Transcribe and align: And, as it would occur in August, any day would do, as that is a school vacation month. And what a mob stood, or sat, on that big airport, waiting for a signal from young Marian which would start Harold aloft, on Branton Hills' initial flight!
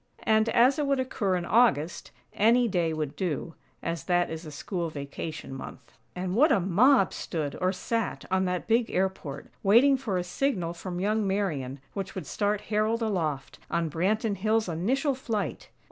And, 0.23 0.49
as 0.49 0.79
it 0.79 0.87
would 0.87 0.99
occur 0.99 1.35
in 1.35 1.45
August, 1.45 2.09
any 2.33 2.67
day 2.67 2.91
would 2.91 3.15
do, 3.15 3.53
as 3.83 4.05
that 4.05 4.31
is 4.31 4.47
a 4.47 4.51
school 4.51 4.89
vacation 4.89 5.53
month. 5.53 5.91
And 6.15 6.33
what 6.35 6.51
a 6.51 6.59
mob 6.59 7.13
stood, 7.13 7.55
or 7.61 7.71
sat, 7.71 8.25
on 8.31 8.45
that 8.45 8.67
big 8.67 8.89
airport, 8.89 9.51
waiting 9.61 9.97
for 9.97 10.17
a 10.17 10.23
signal 10.23 10.73
from 10.73 10.99
young 10.99 11.27
Marian 11.27 11.79
which 11.93 12.15
would 12.15 12.25
start 12.25 12.61
Harold 12.61 13.03
aloft, 13.03 13.59
on 13.69 13.91
Branton 13.91 14.37
Hills' 14.37 14.67
initial 14.67 15.13
flight! 15.13 15.69